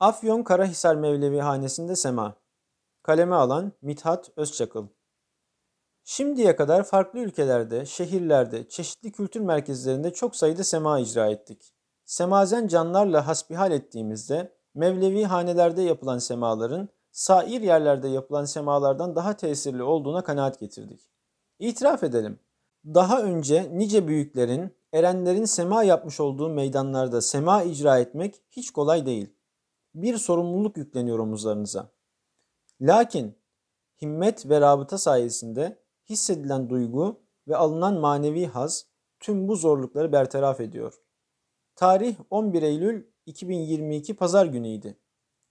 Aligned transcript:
Afyon 0.00 0.42
Karahisar 0.42 0.96
Mevlevi 0.96 1.40
Hanesi'nde 1.40 1.96
sema. 1.96 2.36
Kaleme 3.02 3.34
alan 3.34 3.72
Mithat 3.82 4.30
Özçakıl. 4.36 4.86
Şimdiye 6.04 6.56
kadar 6.56 6.84
farklı 6.84 7.18
ülkelerde, 7.18 7.86
şehirlerde, 7.86 8.68
çeşitli 8.68 9.12
kültür 9.12 9.40
merkezlerinde 9.40 10.12
çok 10.12 10.36
sayıda 10.36 10.64
sema 10.64 11.00
icra 11.00 11.30
ettik. 11.30 11.74
Semazen 12.04 12.66
canlarla 12.66 13.26
hasbihal 13.26 13.72
ettiğimizde 13.72 14.56
Mevlevi 14.74 15.24
hanelerde 15.24 15.82
yapılan 15.82 16.18
semaların 16.18 16.88
sair 17.10 17.60
yerlerde 17.60 18.08
yapılan 18.08 18.44
semalardan 18.44 19.16
daha 19.16 19.36
tesirli 19.36 19.82
olduğuna 19.82 20.24
kanaat 20.24 20.60
getirdik. 20.60 21.00
İtiraf 21.58 22.02
edelim. 22.02 22.40
Daha 22.84 23.22
önce 23.22 23.70
nice 23.72 24.08
büyüklerin, 24.08 24.76
erenlerin 24.92 25.44
sema 25.44 25.82
yapmış 25.82 26.20
olduğu 26.20 26.48
meydanlarda 26.48 27.22
sema 27.22 27.62
icra 27.62 27.98
etmek 27.98 28.42
hiç 28.50 28.70
kolay 28.70 29.06
değil. 29.06 29.35
Bir 29.96 30.18
sorumluluk 30.18 30.76
yükleniyor 30.76 31.18
omuzlarınıza. 31.18 31.90
Lakin 32.80 33.38
himmet 34.02 34.48
ve 34.48 34.60
rabıta 34.60 34.98
sayesinde 34.98 35.82
hissedilen 36.08 36.70
duygu 36.70 37.20
ve 37.48 37.56
alınan 37.56 38.00
manevi 38.00 38.46
haz 38.46 38.86
tüm 39.20 39.48
bu 39.48 39.56
zorlukları 39.56 40.12
bertaraf 40.12 40.60
ediyor. 40.60 41.00
Tarih 41.76 42.16
11 42.30 42.62
Eylül 42.62 43.04
2022 43.26 44.16
Pazar 44.16 44.46
günüydü. 44.46 44.96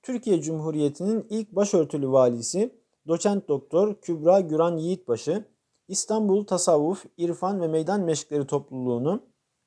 Türkiye 0.01 0.41
Cumhuriyeti'nin 0.41 1.27
ilk 1.29 1.51
başörtülü 1.51 2.11
valisi 2.11 2.79
Doçent 3.07 3.47
Doktor 3.47 3.95
Kübra 4.01 4.39
Güran 4.39 4.77
Yiğitbaşı 4.77 5.45
İstanbul 5.87 6.45
Tasavvuf, 6.45 7.05
İrfan 7.17 7.61
ve 7.61 7.67
Meydan 7.67 8.01
Meşkleri 8.01 8.47
topluluğunu 8.47 9.23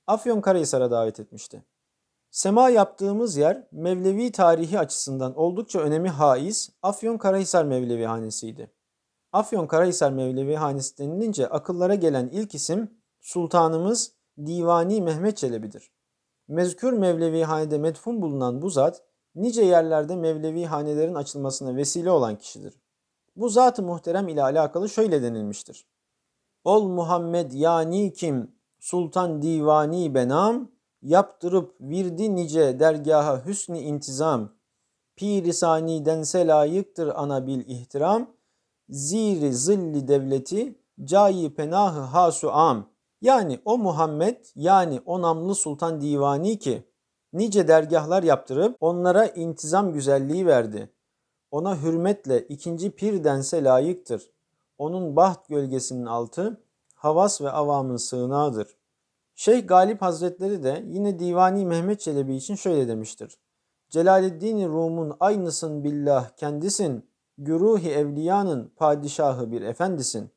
Afyonkarahisar'a 0.07 0.91
davet 0.91 1.21
etmişti. 1.21 1.63
Sema 2.31 2.71
yaptığımız 2.71 3.37
yer 3.37 3.69
Mevlevi 3.73 4.33
tarihi 4.33 4.79
açısından 4.79 5.39
oldukça 5.39 5.81
önemi 5.81 6.09
haiz 6.09 6.71
Afyonkarahisar 6.83 7.65
Mevlevi 7.65 8.05
Hanesi'ydi. 8.05 8.71
Afyonkarahisar 9.33 10.13
Mevlevi 10.13 10.57
Hanesi 10.57 10.99
denilince 10.99 11.49
akıllara 11.49 11.95
gelen 11.95 12.27
ilk 12.27 12.55
isim 12.55 12.91
Sultanımız 13.21 14.13
Divani 14.47 15.01
Mehmet 15.01 15.37
Çelebi'dir. 15.37 15.93
Mezkür 16.49 16.93
Mevlevi 16.93 17.43
Hanede 17.43 17.79
medfun 17.79 18.23
bulunan 18.23 18.63
bu 18.63 18.71
zat, 18.71 19.03
nice 19.35 19.63
yerlerde 19.63 20.17
Mevlevi 20.17 20.65
hanelerin 20.65 21.15
açılmasına 21.15 21.77
vesile 21.77 22.11
olan 22.11 22.39
kişidir. 22.39 22.81
Bu 23.37 23.49
zat-ı 23.49 23.83
muhterem 23.83 24.29
ile 24.29 24.43
alakalı 24.43 24.89
şöyle 24.89 25.23
denilmiştir. 25.23 25.87
Ol 26.65 26.89
Muhammed 26.89 27.53
yani 27.53 28.13
kim 28.13 28.53
sultan 28.79 29.43
divani 29.43 30.15
benam 30.15 30.71
yaptırıp 31.03 31.81
virdi 31.81 32.37
nice 32.37 32.81
dergaha 32.81 33.47
hüsni 33.47 33.81
intizam 33.81 34.53
piri 35.17 35.53
saniden 35.53 36.23
layıktır 36.35 37.13
ana 37.15 37.47
bil 37.47 37.61
ihtiram 37.67 38.31
ziri 38.89 39.55
zilli 39.55 40.09
devleti 40.09 40.79
cayi 41.05 41.55
penahı 41.55 42.01
hasu 42.01 42.51
am 42.53 42.91
yani 43.21 43.61
o 43.65 43.79
Muhammed 43.79 44.45
yani 44.57 45.01
o 45.07 45.23
namlı 45.23 45.55
sultan 45.55 46.01
divani 46.01 46.59
ki 46.59 46.85
nice 47.33 47.69
dergahlar 47.69 48.23
yaptırıp 48.23 48.77
onlara 48.81 49.27
intizam 49.27 49.93
güzelliği 49.93 50.47
verdi. 50.47 50.93
Ona 51.51 51.83
hürmetle 51.83 52.41
ikinci 52.41 52.91
pir 52.91 53.25
dense 53.25 53.65
layıktır. 53.65 54.31
Onun 54.79 55.17
baht 55.17 55.49
gölgesinin 55.49 56.07
altı 56.07 56.65
havas 56.95 57.41
ve 57.41 57.51
avamın 57.51 57.97
sığınağıdır. 57.97 58.78
Şeyh 59.39 59.69
Galip 59.69 60.03
Hazretleri 60.03 60.63
de 60.63 60.85
yine 60.89 61.19
Divani 61.19 61.67
Mehmet 61.67 62.01
Çelebi 62.01 62.35
için 62.35 62.55
şöyle 62.55 62.89
demiştir. 62.89 63.39
Celaleddin 63.89 64.69
Rum'un 64.69 65.17
aynısın 65.21 65.85
billah 65.85 66.37
kendisin, 66.37 67.11
güruhi 67.39 67.91
evliyanın 67.91 68.73
padişahı 68.77 69.53
bir 69.53 69.63
efendisin. 69.63 70.31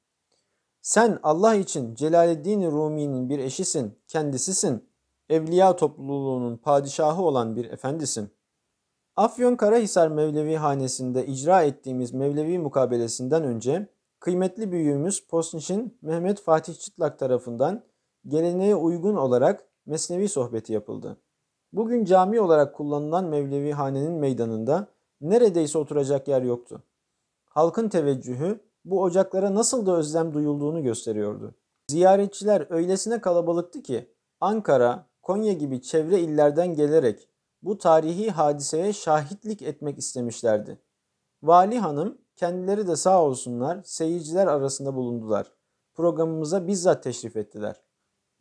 Sen 0.81 1.19
Allah 1.23 1.55
için 1.55 1.95
Celaleddin 1.95 2.71
Rumi'nin 2.71 3.29
bir 3.29 3.39
eşisin, 3.39 3.99
kendisisin. 4.07 4.89
Evliya 5.29 5.75
topluluğunun 5.75 6.57
padişahı 6.57 7.21
olan 7.21 7.55
bir 7.55 7.65
efendisin. 7.65 8.29
Afyon 9.15 9.55
Karahisar 9.55 10.07
Mevlevi 10.07 10.55
Hanesi'nde 10.55 11.25
icra 11.25 11.63
ettiğimiz 11.63 12.13
Mevlevi 12.13 12.59
mukabelesinden 12.59 13.43
önce 13.43 13.87
kıymetli 14.19 14.71
büyüğümüz 14.71 15.27
Posniş'in 15.27 15.97
Mehmet 16.01 16.41
Fatih 16.41 16.79
Çıtlak 16.79 17.19
tarafından 17.19 17.90
geleneğe 18.27 18.75
uygun 18.75 19.15
olarak 19.15 19.67
mesnevi 19.85 20.29
sohbeti 20.29 20.73
yapıldı. 20.73 21.17
Bugün 21.73 22.05
cami 22.05 22.39
olarak 22.39 22.75
kullanılan 22.75 23.25
Mevlevi 23.25 23.71
Hane'nin 23.71 24.13
meydanında 24.13 24.87
neredeyse 25.21 25.77
oturacak 25.77 26.27
yer 26.27 26.41
yoktu. 26.41 26.83
Halkın 27.45 27.89
teveccühü 27.89 28.59
bu 28.85 29.01
ocaklara 29.01 29.55
nasıl 29.55 29.85
da 29.85 29.97
özlem 29.97 30.33
duyulduğunu 30.33 30.83
gösteriyordu. 30.83 31.55
Ziyaretçiler 31.87 32.67
öylesine 32.69 33.21
kalabalıktı 33.21 33.81
ki 33.81 34.09
Ankara, 34.41 35.05
Konya 35.21 35.53
gibi 35.53 35.81
çevre 35.81 36.19
illerden 36.19 36.73
gelerek 36.73 37.29
bu 37.61 37.77
tarihi 37.77 38.31
hadiseye 38.31 38.93
şahitlik 38.93 39.61
etmek 39.61 39.97
istemişlerdi. 39.97 40.79
Vali 41.43 41.79
hanım 41.79 42.17
kendileri 42.35 42.87
de 42.87 42.95
sağ 42.95 43.23
olsunlar 43.23 43.81
seyirciler 43.83 44.47
arasında 44.47 44.95
bulundular. 44.95 45.51
Programımıza 45.93 46.67
bizzat 46.67 47.03
teşrif 47.03 47.37
ettiler. 47.37 47.81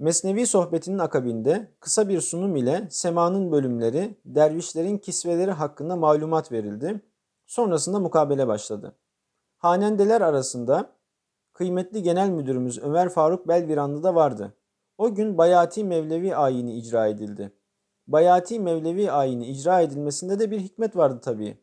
Mesnevi 0.00 0.46
sohbetinin 0.46 0.98
akabinde 0.98 1.68
kısa 1.80 2.08
bir 2.08 2.20
sunum 2.20 2.56
ile 2.56 2.86
semanın 2.90 3.52
bölümleri, 3.52 4.16
dervişlerin 4.24 4.98
kisveleri 4.98 5.50
hakkında 5.50 5.96
malumat 5.96 6.52
verildi. 6.52 7.00
Sonrasında 7.46 7.98
mukabele 7.98 8.48
başladı. 8.48 8.96
Hanendeler 9.56 10.20
arasında 10.20 10.92
kıymetli 11.52 12.02
genel 12.02 12.30
müdürümüz 12.30 12.78
Ömer 12.78 13.08
Faruk 13.08 13.48
Belviranlı 13.48 14.02
da 14.02 14.14
vardı. 14.14 14.54
O 14.98 15.14
gün 15.14 15.38
Bayati 15.38 15.84
Mevlevi 15.84 16.36
ayini 16.36 16.78
icra 16.78 17.06
edildi. 17.06 17.52
Bayati 18.06 18.60
Mevlevi 18.60 19.10
ayini 19.10 19.46
icra 19.46 19.80
edilmesinde 19.80 20.38
de 20.38 20.50
bir 20.50 20.60
hikmet 20.60 20.96
vardı 20.96 21.20
tabii. 21.22 21.58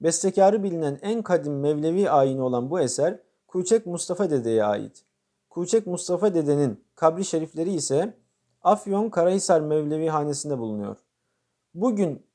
Bestekarı 0.00 0.62
bilinen 0.62 0.98
en 1.02 1.22
kadim 1.22 1.60
Mevlevi 1.60 2.10
ayini 2.10 2.42
olan 2.42 2.70
bu 2.70 2.80
eser 2.80 3.20
Kuçek 3.46 3.86
Mustafa 3.86 4.30
Dede'ye 4.30 4.64
ait. 4.64 5.04
Kuçek 5.50 5.86
Mustafa 5.86 6.34
Dede'nin 6.34 6.83
kabri 6.94 7.24
şerifleri 7.24 7.72
ise 7.72 8.18
Afyon 8.62 9.10
Karahisar 9.10 9.60
Mevlevi 9.60 10.08
Hanesi'nde 10.08 10.58
bulunuyor. 10.58 10.96
Bugün 11.74 12.26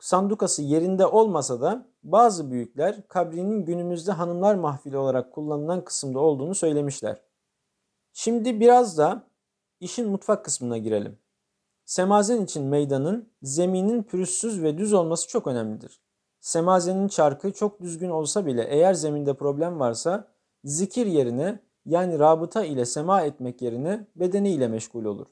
sandukası 0.00 0.62
yerinde 0.62 1.06
olmasa 1.06 1.60
da 1.60 1.86
bazı 2.02 2.50
büyükler 2.50 3.08
kabrinin 3.08 3.64
günümüzde 3.64 4.12
hanımlar 4.12 4.54
mahfili 4.54 4.96
olarak 4.96 5.32
kullanılan 5.32 5.84
kısımda 5.84 6.18
olduğunu 6.18 6.54
söylemişler. 6.54 7.20
Şimdi 8.12 8.60
biraz 8.60 8.98
da 8.98 9.26
işin 9.80 10.08
mutfak 10.08 10.44
kısmına 10.44 10.78
girelim. 10.78 11.18
Semazen 11.84 12.44
için 12.44 12.64
meydanın 12.64 13.32
zeminin 13.42 14.02
pürüzsüz 14.02 14.62
ve 14.62 14.78
düz 14.78 14.92
olması 14.92 15.28
çok 15.28 15.46
önemlidir. 15.46 16.00
Semazenin 16.40 17.08
çarkı 17.08 17.52
çok 17.52 17.80
düzgün 17.80 18.10
olsa 18.10 18.46
bile 18.46 18.66
eğer 18.68 18.94
zeminde 18.94 19.34
problem 19.34 19.80
varsa 19.80 20.28
zikir 20.64 21.06
yerine 21.06 21.60
yani 21.86 22.18
rabıta 22.18 22.64
ile 22.64 22.84
sema 22.84 23.22
etmek 23.22 23.62
yerine 23.62 24.06
bedeni 24.16 24.50
ile 24.50 24.68
meşgul 24.68 25.04
olur. 25.04 25.26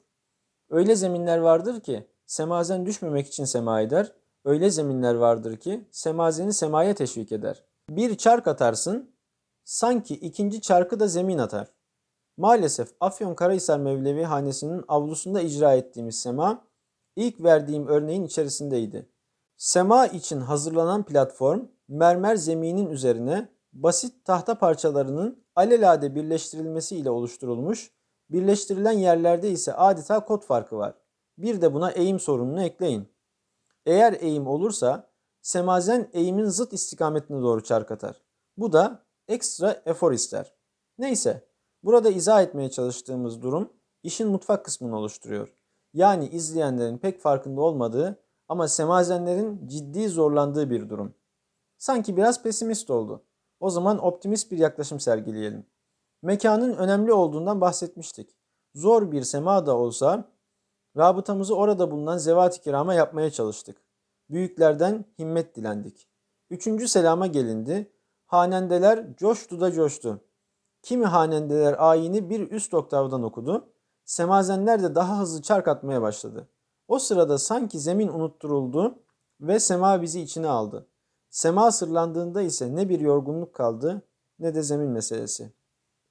Öyle 0.69 0.95
zeminler 0.95 1.37
vardır 1.37 1.79
ki 1.81 2.07
semazen 2.25 2.85
düşmemek 2.85 3.27
için 3.27 3.45
sema 3.45 3.81
eder, 3.81 4.13
öyle 4.45 4.69
zeminler 4.69 5.15
vardır 5.15 5.57
ki 5.57 5.87
semazeni 5.91 6.53
semaya 6.53 6.95
teşvik 6.95 7.31
eder. 7.31 7.63
Bir 7.89 8.17
çark 8.17 8.47
atarsın, 8.47 9.15
sanki 9.63 10.13
ikinci 10.13 10.61
çarkı 10.61 10.99
da 10.99 11.07
zemin 11.07 11.37
atar. 11.37 11.73
Maalesef 12.37 12.89
Afyon 12.99 13.35
Karahisar 13.35 13.79
Mevlevi 13.79 14.23
Hanesi'nin 14.23 14.83
avlusunda 14.87 15.41
icra 15.41 15.73
ettiğimiz 15.73 16.21
sema 16.21 16.67
ilk 17.15 17.43
verdiğim 17.43 17.87
örneğin 17.87 18.23
içerisindeydi. 18.23 19.09
Sema 19.57 20.07
için 20.07 20.41
hazırlanan 20.41 21.03
platform 21.05 21.65
mermer 21.87 22.35
zeminin 22.35 22.89
üzerine 22.89 23.49
basit 23.73 24.25
tahta 24.25 24.55
parçalarının 24.55 25.43
alelade 25.55 26.15
birleştirilmesi 26.15 26.95
ile 26.95 27.09
oluşturulmuş, 27.09 27.91
birleştirilen 28.29 28.91
yerlerde 28.91 29.51
ise 29.51 29.73
adeta 29.73 30.25
kod 30.25 30.43
farkı 30.43 30.77
var. 30.77 30.95
Bir 31.37 31.61
de 31.61 31.73
buna 31.73 31.91
eğim 31.91 32.19
sorununu 32.19 32.63
ekleyin. 32.63 33.07
Eğer 33.85 34.17
eğim 34.19 34.47
olursa 34.47 35.09
semazen 35.41 36.09
eğimin 36.13 36.45
zıt 36.45 36.73
istikametine 36.73 37.41
doğru 37.41 37.63
çark 37.63 37.91
atar. 37.91 38.21
Bu 38.57 38.73
da 38.73 39.05
ekstra 39.27 39.81
efor 39.85 40.11
ister. 40.11 40.53
Neyse, 40.97 41.47
burada 41.83 42.09
izah 42.09 42.41
etmeye 42.41 42.71
çalıştığımız 42.71 43.41
durum 43.41 43.73
işin 44.03 44.27
mutfak 44.27 44.65
kısmını 44.65 44.97
oluşturuyor. 44.97 45.55
Yani 45.93 46.27
izleyenlerin 46.27 46.97
pek 46.97 47.19
farkında 47.19 47.61
olmadığı 47.61 48.23
ama 48.47 48.67
semazenlerin 48.67 49.67
ciddi 49.67 50.09
zorlandığı 50.09 50.69
bir 50.69 50.89
durum. 50.89 51.13
Sanki 51.77 52.17
biraz 52.17 52.43
pesimist 52.43 52.89
oldu. 52.89 53.23
O 53.63 53.69
zaman 53.69 54.05
optimist 54.05 54.51
bir 54.51 54.57
yaklaşım 54.57 54.99
sergileyelim. 54.99 55.65
Mekanın 56.21 56.73
önemli 56.73 57.13
olduğundan 57.13 57.61
bahsetmiştik. 57.61 58.35
Zor 58.75 59.11
bir 59.11 59.21
sema 59.21 59.65
da 59.65 59.77
olsa 59.77 60.31
rabıtamızı 60.97 61.55
orada 61.55 61.91
bulunan 61.91 62.17
zevat-ı 62.17 62.61
kirama 62.61 62.93
yapmaya 62.93 63.31
çalıştık. 63.31 63.77
Büyüklerden 64.29 65.05
himmet 65.19 65.55
dilendik. 65.55 66.07
Üçüncü 66.49 66.87
selama 66.87 67.27
gelindi. 67.27 67.91
Hanendeler 68.25 69.15
coştu 69.15 69.61
da 69.61 69.71
coştu. 69.71 70.21
Kimi 70.81 71.05
hanendeler 71.05 71.75
ayini 71.77 72.29
bir 72.29 72.51
üst 72.51 72.73
oktavdan 72.73 73.23
okudu. 73.23 73.73
Semazenler 74.05 74.83
de 74.83 74.95
daha 74.95 75.19
hızlı 75.19 75.41
çark 75.41 75.67
atmaya 75.67 76.01
başladı. 76.01 76.49
O 76.87 76.99
sırada 76.99 77.37
sanki 77.37 77.79
zemin 77.79 78.07
unutturuldu 78.07 78.99
ve 79.41 79.59
sema 79.59 80.01
bizi 80.01 80.21
içine 80.21 80.47
aldı. 80.47 80.87
Sema 81.33 81.71
sırlandığında 81.71 82.41
ise 82.41 82.75
ne 82.75 82.89
bir 82.89 82.99
yorgunluk 82.99 83.53
kaldı 83.53 84.01
ne 84.39 84.55
de 84.55 84.63
zemin 84.63 84.89
meselesi. 84.89 85.53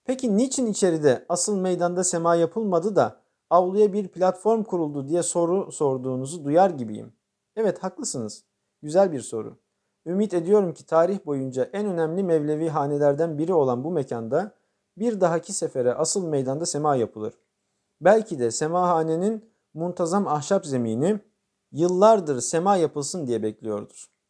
Peki 0.05 0.37
niçin 0.37 0.67
içeride 0.67 1.27
asıl 1.29 1.57
meydanda 1.57 2.05
sema 2.05 2.35
yapılmadı 2.35 2.97
da 2.97 3.21
avluya 3.51 3.93
bir 3.93 4.09
platform 4.09 4.63
kuruldu 4.63 5.09
diye 5.09 5.23
soru 5.23 5.73
sorduğunuzu 5.73 6.45
duyar 6.45 6.71
gibiyim. 6.71 7.13
Evet 7.57 7.83
haklısınız. 7.83 8.45
Güzel 8.83 9.13
bir 9.13 9.21
soru. 9.21 9.59
Ümit 10.07 10.35
ediyorum 10.35 10.75
ki 10.75 10.87
tarih 10.87 11.27
boyunca 11.27 11.71
en 11.73 11.87
önemli 11.87 12.23
Mevlevi 12.23 12.69
hanelerden 12.69 13.39
biri 13.39 13.55
olan 13.55 13.85
bu 13.85 13.91
mekanda 13.91 14.55
bir 14.97 15.21
dahaki 15.21 15.53
sefere 15.53 15.95
asıl 15.95 16.27
meydanda 16.27 16.67
sema 16.67 16.97
yapılır. 16.97 17.35
Belki 18.01 18.39
de 18.39 18.51
semahanenin 18.51 19.51
muntazam 19.75 20.27
ahşap 20.27 20.67
zemini 20.67 21.21
yıllardır 21.73 22.41
sema 22.41 22.77
yapılsın 22.77 23.27
diye 23.27 23.43
bekliyordur. 23.43 24.12